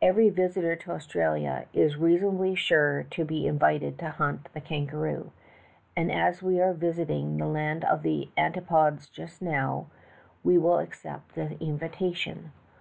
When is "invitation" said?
11.60-12.52